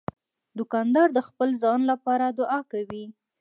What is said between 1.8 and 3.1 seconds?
لپاره دعا کوي.